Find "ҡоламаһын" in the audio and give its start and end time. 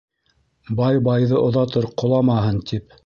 2.03-2.59